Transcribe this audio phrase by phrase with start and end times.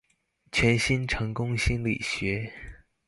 [0.51, 2.51] 全新成功心理學